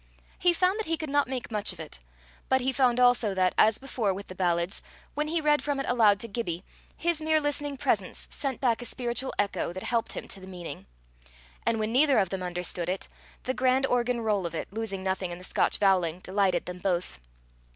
He 0.39 0.51
found 0.51 0.79
that 0.79 0.87
he 0.87 0.97
could 0.97 1.11
not 1.11 1.27
make 1.27 1.51
much 1.51 1.71
of 1.71 1.79
it. 1.79 1.99
But 2.49 2.61
he 2.61 2.71
found 2.73 2.99
also 2.99 3.35
that, 3.35 3.53
as 3.55 3.77
before 3.77 4.15
with 4.15 4.29
the 4.29 4.33
ballads, 4.33 4.81
when 5.13 5.27
he 5.27 5.39
read 5.41 5.63
from 5.63 5.79
it 5.79 5.85
aloud 5.87 6.19
to 6.21 6.27
Gibbie, 6.27 6.63
his 6.97 7.21
mere 7.21 7.39
listening 7.39 7.77
presence 7.77 8.27
sent 8.31 8.59
back 8.59 8.81
a 8.81 8.85
spiritual 8.85 9.31
echo 9.37 9.71
that 9.71 9.83
helped 9.83 10.13
him 10.13 10.27
to 10.29 10.39
the 10.39 10.47
meaning; 10.47 10.87
and 11.67 11.77
when 11.79 11.91
neither 11.93 12.17
of 12.17 12.29
them 12.29 12.41
understood 12.41 12.89
it, 12.89 13.07
the 13.43 13.53
grand 13.53 13.85
organ 13.85 14.21
roll 14.21 14.47
of 14.47 14.55
it, 14.55 14.73
losing 14.73 15.03
nothing 15.03 15.29
in 15.29 15.37
the 15.37 15.43
Scotch 15.43 15.79
voweling, 15.79 16.23
delighted 16.23 16.65
them 16.65 16.79
both. 16.79 17.19